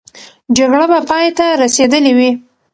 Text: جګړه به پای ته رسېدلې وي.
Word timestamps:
جګړه 0.57 0.85
به 0.91 0.99
پای 1.09 1.27
ته 1.37 1.45
رسېدلې 1.61 2.13
وي. 2.17 2.29